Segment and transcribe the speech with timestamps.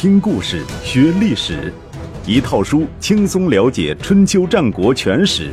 [0.00, 1.70] 听故事学历史，
[2.26, 5.50] 一套书轻松了解春秋战国全史。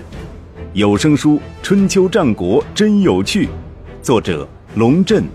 [0.71, 3.47] 有声书《春秋战国真有趣》，
[4.02, 5.25] 作者龙震，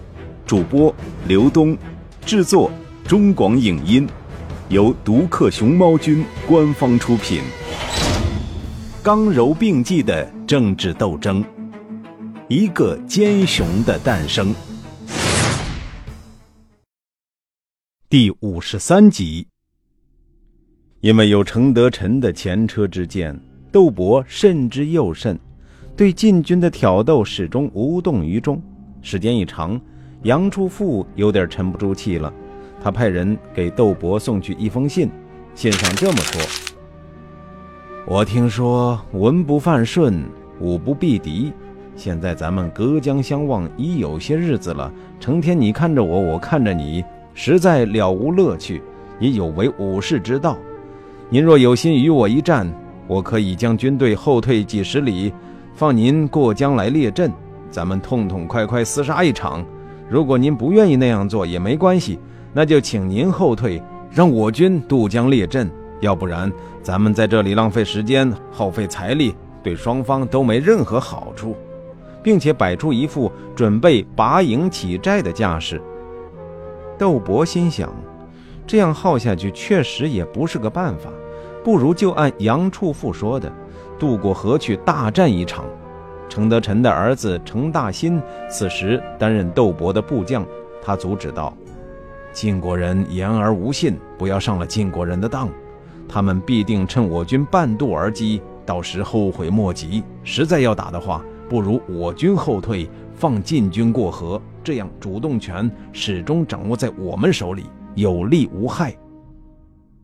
[0.46, 0.94] 主播
[1.28, 1.76] 刘东，
[2.24, 2.70] 制作
[3.06, 4.08] 中广影音，
[4.70, 7.42] 由独克熊猫君官方出品。
[9.02, 11.44] 刚柔并济的政治斗争，
[12.48, 14.54] 一个奸雄的诞生。
[18.12, 19.46] 第五十三集，
[21.00, 23.34] 因为有程德臣的前车之鉴，
[23.72, 25.40] 窦伯慎之又慎，
[25.96, 28.62] 对禁军的挑逗始终无动于衷。
[29.00, 29.80] 时间一长，
[30.24, 32.30] 杨处父有点沉不住气了，
[32.82, 35.08] 他派人给窦伯送去一封信，
[35.54, 36.42] 信上这么说
[38.06, 40.22] ：“我听说文不犯顺，
[40.60, 41.50] 武不避敌，
[41.96, 47.02] 现在咱们隔江相望已有些日子了，成天你看着我，我看着你。”
[47.34, 48.82] 实在了无乐趣，
[49.18, 50.56] 也有违武士之道。
[51.28, 52.70] 您若有心与我一战，
[53.06, 55.32] 我可以将军队后退几十里，
[55.74, 57.32] 放您过江来列阵，
[57.70, 59.64] 咱们痛痛快快厮杀一场。
[60.08, 62.18] 如果您不愿意那样做也没关系，
[62.52, 65.70] 那就请您后退，让我军渡江列阵。
[66.00, 71.56] 要不然，咱们在这里浪费时间、耗费财力，对双方都没任何好处，
[72.22, 75.80] 并且摆出一副准备拔营起寨的架势。
[77.02, 77.92] 窦伯心想，
[78.64, 81.10] 这样耗下去确实也不是个办法，
[81.64, 83.52] 不如就按杨处父说的，
[83.98, 85.64] 渡过河去大战一场。
[86.28, 90.46] 程德臣的儿子程大新此时担任窦伯的部将，
[90.80, 91.52] 他阻止道
[92.32, 95.48] ：“晋国人言而无信，不要上了晋国人的当，
[96.08, 100.04] 他们必定趁我军半渡而击，到时后悔莫及。
[100.22, 108.96] 实在要打的话，不如我军后退。”放晋军过河，这样主动权始终掌握在我们手里，有利无害。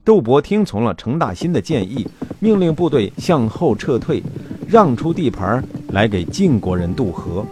[0.05, 2.07] 窦伯听从了程大新的建议，
[2.41, 4.23] 命令部队向后撤退，
[4.67, 7.45] 让出地盘来给晋国人渡河。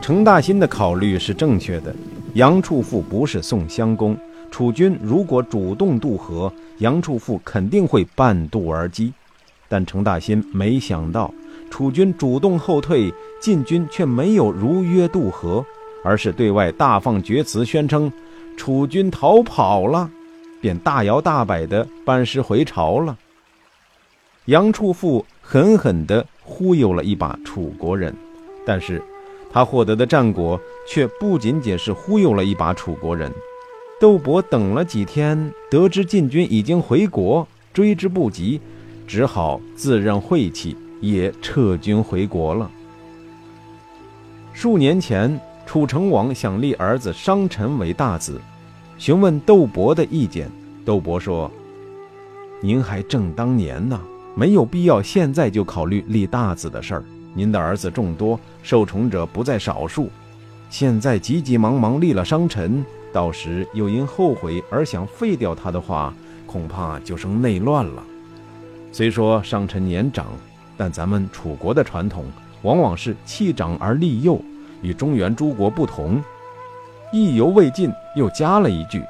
[0.00, 1.94] 程大新的考虑是正确的。
[2.34, 4.16] 杨处父不是宋襄公，
[4.50, 9.12] 楚军如果主动渡河，杨处父肯定会半渡而击。
[9.68, 11.32] 但程大新没想到。
[11.70, 15.64] 楚军主动后退，晋军却没有如约渡河，
[16.04, 18.12] 而是对外大放厥词，宣称
[18.56, 20.08] 楚军逃跑了，
[20.60, 23.18] 便大摇大摆地班师回朝了。
[24.44, 28.14] 杨处父狠狠地忽悠了一把楚国人，
[28.64, 29.02] 但是
[29.50, 33.32] 他获得的战果却不仅仅是忽悠了一把楚国人。
[33.98, 38.60] 窦伯等了几天，得知晋军已经回国，追之不及，
[39.06, 40.76] 只好自认晦气。
[41.00, 42.70] 也撤军回国了。
[44.54, 48.40] 数年前，楚成王想立儿子商臣为大子，
[48.98, 50.50] 询问窦伯的意见。
[50.84, 51.50] 窦伯说
[52.62, 54.00] ：“您还正当年呢，
[54.34, 57.04] 没有必要现在就考虑立大子的事儿。
[57.32, 60.10] 您的儿子众多，受宠者不在少数。
[60.70, 66.14] 现在急急忙忙立了商臣，到时又因后悔而想废掉他的话，
[66.46, 68.02] 恐怕就生内乱了。
[68.92, 70.26] 虽说商臣年长。”
[70.76, 72.24] 但咱们楚国的传统
[72.62, 74.40] 往往是弃长而立幼，
[74.84, 76.22] 与中原诸国不同。
[77.10, 79.02] 意犹未尽，又加了一句：“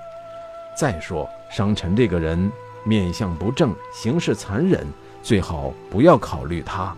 [0.78, 2.50] 再说商臣这个人
[2.84, 4.86] 面相不正，行事残忍，
[5.22, 6.94] 最好不要考虑他。”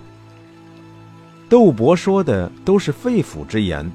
[1.48, 3.90] 窦伯说的都是肺腑之言，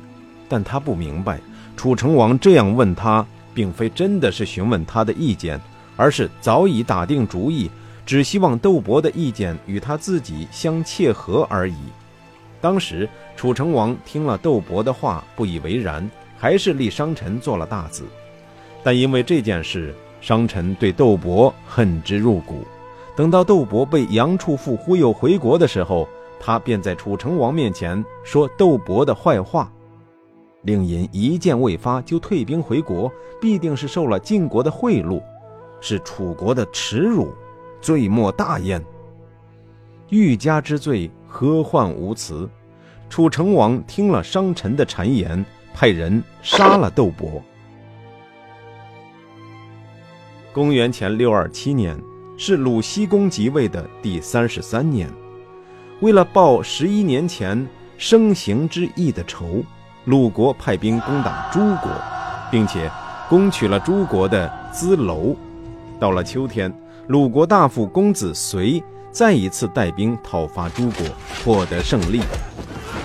[0.50, 1.40] 但他不明白，
[1.78, 5.60] 楚成王这样问他，并非真的是询问他的意见，
[5.98, 7.70] 而是早已打定主意。
[8.04, 11.76] 只希望窦伯的意见与他自己相切合而已。
[12.62, 18.06] 当时楚成王听了窦伯的话，不以为然，还是立商臣做了大子。
[18.84, 22.64] 但因为这件事，商臣对窦伯恨之入骨。
[23.16, 26.08] 等到窦伯被杨处父忽悠回国的时候，
[26.40, 29.72] 他便在楚成王面前说窦伯的坏话。
[30.64, 33.12] 令尹一箭未发就退兵回国，
[33.42, 35.22] 必定是受了晋国的贿赂，
[35.80, 37.34] 是楚国的耻辱。
[37.82, 38.80] 罪莫大焉。
[40.10, 42.48] 欲加之罪，何患无辞？
[43.10, 45.44] 楚成王听了商臣的谗言，
[45.74, 47.42] 派人杀了窦伯。
[50.52, 51.98] 公元前六二七年，
[52.38, 55.10] 是鲁僖公即位的第三十三年。
[56.02, 57.66] 为了报十一年前
[57.98, 59.64] 生刑之役的仇，
[60.04, 61.90] 鲁国派兵攻打诸国，
[62.52, 62.92] 并且
[63.30, 65.34] 攻取了诸国的资楼。
[65.98, 66.72] 到了秋天。
[67.08, 68.82] 鲁国大夫公子随
[69.12, 71.06] 再一次带兵讨伐诸国，
[71.44, 72.22] 获得胜利。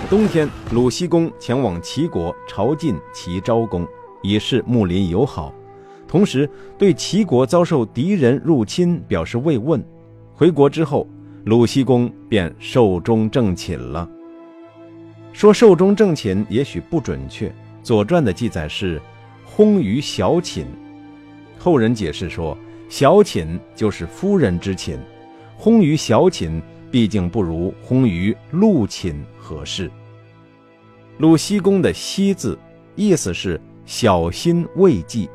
[0.09, 3.87] 冬天，鲁僖公前往齐国朝觐齐昭公，
[4.23, 5.53] 以示睦邻友好。
[6.07, 6.49] 同时
[6.79, 9.85] 对齐国遭受敌人入侵表示慰问。
[10.33, 11.09] 回国之后，
[11.45, 14.09] 鲁僖公便寿终正寝了。
[15.33, 17.49] 说寿终正寝也许不准确，
[17.83, 19.03] 《左传》的记载是
[19.57, 20.67] 薨于小寝，
[21.59, 22.57] 后人解释说
[22.89, 24.99] 小寝就是夫人之寝，
[25.59, 29.91] 薨于小寝毕竟不如薨于陆寝合适。
[31.19, 32.59] 鲁僖公的僖字
[32.95, 35.29] 意思是小心未继。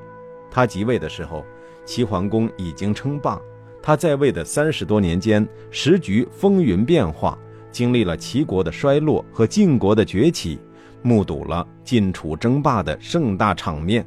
[0.50, 1.44] 他即位的时候，
[1.86, 3.40] 齐桓公已经称霸。
[3.82, 7.38] 他在位的三十多年间，时局风云变化，
[7.72, 10.60] 经历了齐国的衰落和晋国的崛起，
[11.02, 14.06] 目睹了晋楚争霸的盛大场面。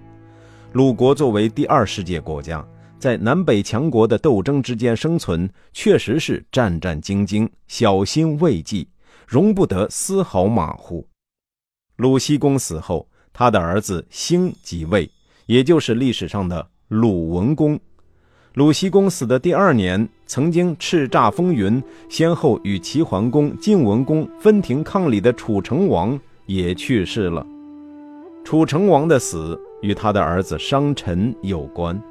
[0.73, 2.65] 鲁国作为第二世界国家，
[3.05, 8.89] 在南北强国的斗争之间生存，确实是战战兢兢、小心畏忌，
[9.27, 11.07] 容不得丝毫马虎。
[11.97, 15.07] 鲁僖公死后，他的儿子兴即位。
[15.45, 17.79] 也就是历史上的鲁文公，
[18.55, 27.47] 鲁僖公死的第二年，曾经叱咤风云，先后与齐桓公、晋文公分庭抗礼的楚成王也去世了。
[28.43, 32.03] 楚成王的死与他的儿子商臣有关。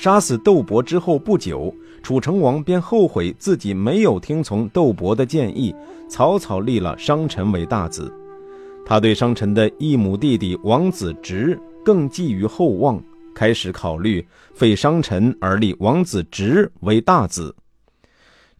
[0.00, 1.74] 杀死窦伯之后不久，
[2.04, 5.74] 楚成王便后悔自己没有听从窦伯的建议，
[6.08, 8.08] 草草立了商臣为大子。
[8.86, 11.58] 他对商臣的异母弟弟王子直。
[11.84, 13.02] 更寄予厚望，
[13.34, 14.24] 开始考虑
[14.54, 17.52] 废商臣而立王子直为大子。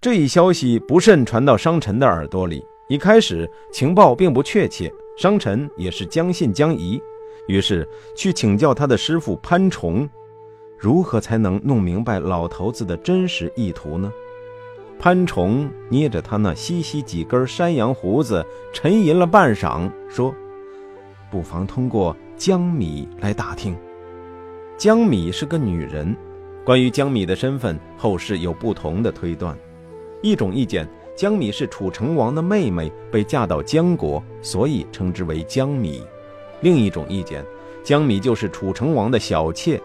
[0.00, 7.00] 这一消息不慎传到商臣的耳朵里，一开始情报并不确切，商臣也是将信将疑，
[7.46, 7.86] 于是
[8.16, 10.08] 去请教他的师傅潘崇，
[10.78, 14.12] 如何才能弄明白老头子的真实意图呢？
[14.98, 20.34] 潘崇捏着他那稀稀几根山羊胡子，沉吟了半晌，说
[21.30, 23.76] ：“不妨通过。”江米来打听，
[24.76, 26.16] 江米是个女人。
[26.64, 29.58] 关于江米的身份，后世有不同的推断。
[30.22, 36.00] 一种意见，江米是楚成王的妹妹，被嫁到江国，所以称之为江米；
[36.60, 37.44] 另一种意见，
[37.82, 39.82] 江米就是楚成王的小妾。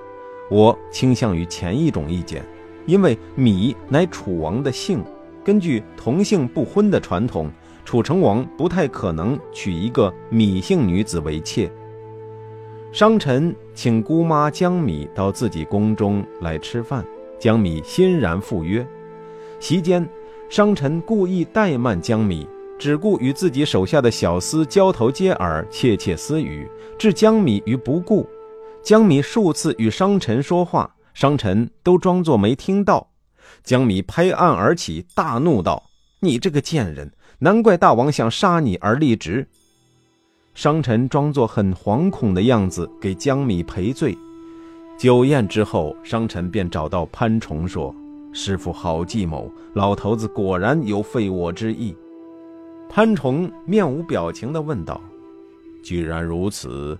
[0.49, 2.43] 我倾向于前一种意见，
[2.85, 5.03] 因为米乃楚王的姓，
[5.43, 7.49] 根据同姓不婚的传统，
[7.85, 11.71] 楚成王不太可能娶一个米姓女子为妾。
[12.91, 17.03] 商臣请姑妈江米到自己宫中来吃饭，
[17.39, 18.85] 江米欣然赴约。
[19.59, 20.07] 席间，
[20.49, 22.47] 商臣故意怠慢江米，
[22.77, 28.27] 只顾与自己手下的小厮交头接耳、窃窃私语，置江米于不顾。
[28.83, 33.11] 江米数次与商臣说话，商臣都装作没听到。
[33.63, 35.81] 江米拍案而起，大怒道
[36.19, 37.09] ：“你这个贱人，
[37.39, 39.47] 难怪大王想杀你而立直。”
[40.53, 44.17] 商臣装作很惶恐的样子，给江米赔罪。
[44.99, 47.95] 酒宴之后，商臣便找到潘崇说
[48.33, 51.95] ：“师傅好计谋，老头子果然有废我之意。”
[52.89, 54.99] 潘崇面无表情地问道
[55.81, 56.99] ：“既然如此，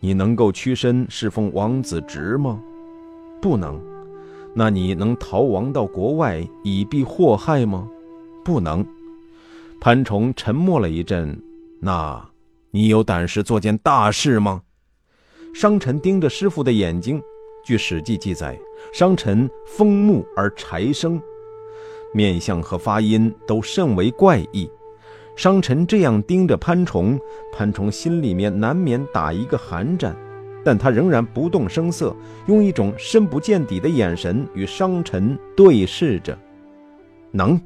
[0.00, 2.60] 你能够屈身侍奉王子直吗？
[3.40, 3.80] 不能。
[4.54, 7.88] 那你能逃亡到国外以避祸害吗？
[8.44, 8.84] 不能。”
[9.80, 11.40] 潘崇沉默了一阵，
[11.80, 12.26] 那。
[12.72, 14.62] 你有胆识做件大事吗？
[15.52, 17.20] 商臣盯着师傅的眼睛。
[17.64, 18.56] 据《史记》记载，
[18.92, 21.20] 商臣风目而柴生，
[22.14, 24.70] 面相和发音都甚为怪异。
[25.36, 27.18] 商臣这样盯着潘崇，
[27.52, 30.14] 潘崇心里面难免打一个寒战，
[30.64, 32.14] 但他仍然不动声色，
[32.46, 36.36] 用一种深不见底的眼神与商臣对视着。
[37.30, 37.60] 能。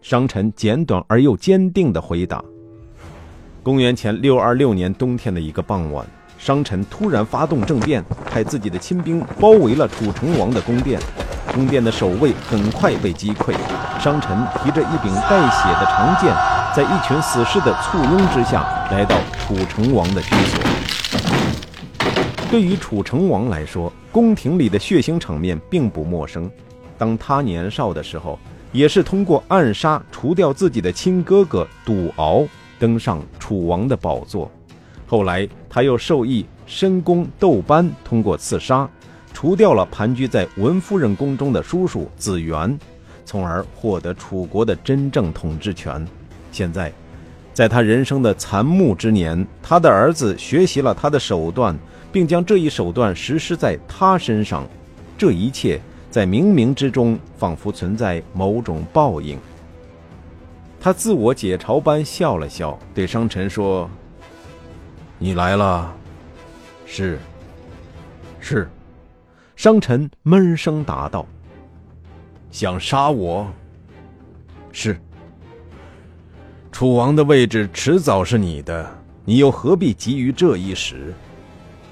[0.00, 2.44] 商臣简短而又坚定地回答。
[3.62, 6.06] 公元前六二六年冬天的一个傍晚，
[6.36, 11.00] 商臣突然发动政变，派自己的亲兵包围了楚成王的宫殿。
[11.54, 13.54] 宫殿的守卫很快被击溃，
[14.00, 16.34] 商臣提着一柄带血的长剑，
[16.74, 20.60] 在一群死士的簇拥之下，来到楚成王的居所。
[22.50, 26.50] 对于楚成王来说，宫廷里的血腥场面并不陌生。
[26.98, 28.36] 当他年少的时候，
[28.72, 32.44] 也是通过暗杀除掉自己的亲哥哥赌敖。
[32.76, 34.50] 登上楚王的宝座，
[35.06, 38.86] 后来他又授意申公窦班通过刺杀，
[39.34, 42.78] 除掉了盘踞在文夫人宫中的叔叔子元，
[43.26, 46.06] 从而获得楚国的真正统治权。
[46.52, 46.90] 现在，
[47.52, 51.76] 在他人生的残暮之年，他的儿子学习了他的手段，
[52.12, 54.64] 并将这一手段实施在他身上，
[55.18, 59.36] 这一切在冥冥之中仿佛存在某种报应。
[60.80, 63.90] 他自我解嘲般笑了笑，对商臣说
[65.18, 65.92] ：“你来了。
[66.86, 67.18] ”“是，
[68.38, 68.70] 是。”
[69.56, 71.24] 商臣闷声答道
[72.50, 73.46] ：“想杀我？
[74.72, 75.00] 是。
[76.72, 78.88] 楚王的位置迟早是你的，
[79.24, 81.14] 你又何必急于这一时？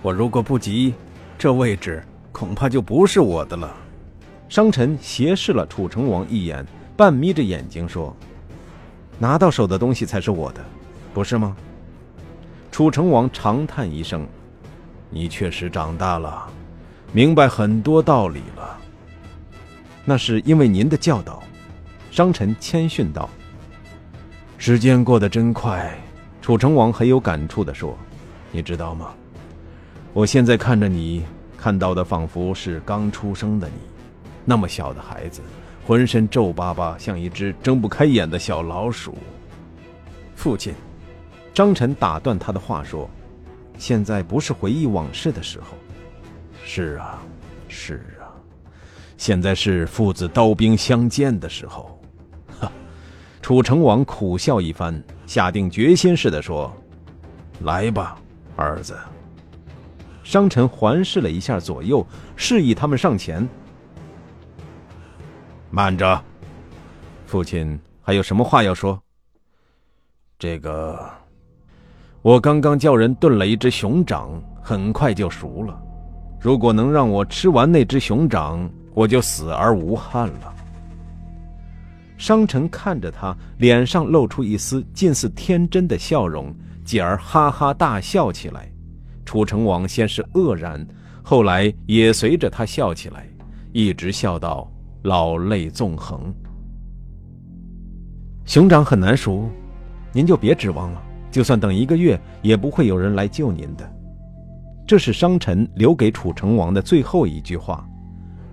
[0.03, 0.93] 我如果不急，
[1.39, 2.03] 这位置
[2.33, 3.73] 恐怕就不是我的了。”
[4.51, 6.67] 商臣斜视了楚成王一眼，
[6.97, 8.15] 半眯着眼睛说
[9.21, 10.63] ：“拿到手的东西才是我的，
[11.15, 11.57] 不是吗？”
[12.73, 14.27] 楚成王长叹一声
[15.09, 16.51] ：“你确实长大了。”
[17.15, 18.79] 明白很多道理了，
[20.03, 21.43] 那是因为您的教导。
[22.11, 23.29] 商臣谦逊道
[24.57, 25.95] ：“时间过得真快。”
[26.41, 27.97] 楚成王很有感触地说
[28.51, 29.13] ：“你知道吗？
[30.15, 31.23] 我现在看着你，
[31.57, 33.75] 看到的仿佛是刚出生的你，
[34.47, 35.43] 那么小的孩子，
[35.87, 39.19] 浑身皱巴巴，像一只睁不开眼的小老鼠。”
[40.35, 40.75] 父亲，
[41.53, 43.09] 张晨打断他的话说
[43.77, 45.77] ：“现在不是回忆往事的时候。”
[46.65, 47.23] 是啊，
[47.69, 48.33] 是啊，
[49.17, 52.01] 现在是父子刀兵相见的时候。
[52.61, 52.71] 哈，
[53.43, 56.73] 楚成王苦笑一番，下定决心似的说
[57.65, 58.17] ：“来吧，
[58.57, 58.97] 儿子。”
[60.25, 63.47] 商臣环视了一下左右，示意他们上前。
[65.71, 66.23] 慢着，
[67.27, 69.03] 父亲还有什么话要说？
[70.39, 71.11] 这个，
[72.23, 75.82] 我刚刚叫人炖了一只熊掌，很快就熟了。
[76.43, 80.53] 如果能让我吃完那只熊掌，我就死而无憾了。
[82.19, 86.53] 商臣看着他，脸上露出一丝近似天真的笑容，
[86.85, 88.69] 继而哈哈大笑起来。
[89.25, 90.85] 楚成王先是愕然，
[91.23, 93.25] 后来也随着他笑起来，
[93.73, 94.69] 一直笑到
[95.03, 96.35] 老泪纵横。
[98.45, 99.49] 熊掌很难熟，
[100.13, 101.01] 您就别指望了。
[101.31, 103.89] 就算等一个月，也不会有人来救您的。
[104.87, 107.87] 这是商臣留给楚成王的最后一句话。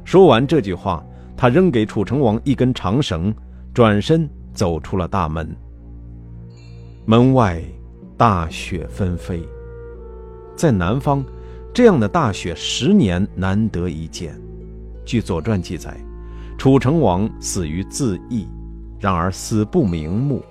[0.06, 1.06] 说完这句话，
[1.36, 3.34] 他扔给楚成王一根长绳，
[3.74, 5.56] 转身走出了大门。
[7.06, 7.62] 门外
[8.18, 9.42] 大雪纷飞，
[10.56, 11.24] 在南方，
[11.74, 14.40] 这样的大雪十年难得一见。
[15.06, 15.98] 据《左传》记载，
[16.58, 18.48] 楚成王死于自缢，
[19.00, 20.44] 然而死不瞑目。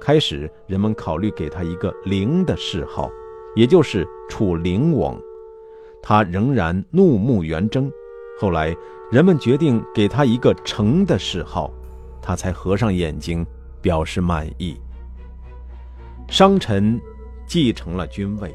[0.00, 3.10] 开始，人们考虑给他一个“灵”的谥号。
[3.54, 5.16] 也就是楚灵王，
[6.02, 7.90] 他仍然怒目圆睁。
[8.40, 8.74] 后来
[9.12, 11.70] 人们决定给他一个成的谥号，
[12.20, 13.46] 他才合上眼睛
[13.80, 14.76] 表示满意。
[16.28, 17.00] 商臣
[17.46, 18.52] 继承了君位，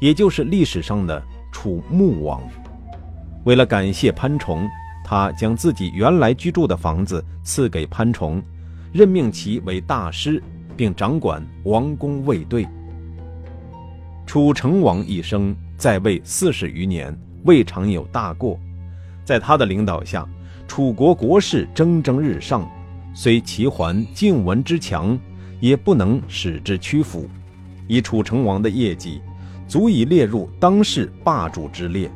[0.00, 2.42] 也就是历史上的楚穆王。
[3.44, 4.68] 为了感谢潘崇，
[5.04, 8.42] 他将自己原来居住的房子赐给潘崇，
[8.92, 10.42] 任命其为大师，
[10.76, 12.66] 并掌管王宫卫队。
[14.26, 18.58] 楚成王一生在位四十余年，未尝有大过。
[19.24, 20.28] 在他的领导下，
[20.66, 22.68] 楚国国势蒸蒸日上，
[23.14, 25.16] 虽齐桓、晋文之强，
[25.60, 27.30] 也不能使之屈服。
[27.86, 29.20] 以楚成王的业绩，
[29.68, 32.10] 足以列入当世霸主之列。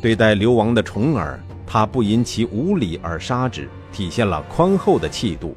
[0.00, 5.56] 对待流亡的重耳，他不因其无礼而杀之，体现了宽厚的气度。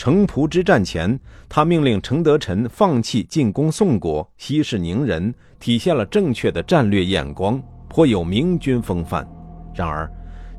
[0.00, 9.28] 城濮之战前，他命令程德臣放弃进攻宋国，息事宁人，体现了正确的战略眼光，颇有明君风范。
[9.74, 10.10] 然而，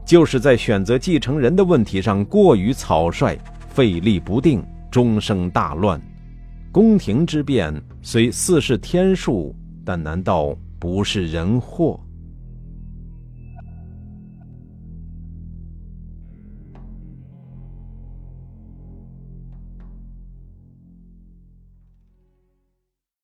[0.06, 3.36] 就是在选择继承人的问题上过于草率，
[3.68, 6.00] 费力不定，终生大乱。
[6.72, 12.00] 宫廷之变虽似是天数，但难道不是人祸？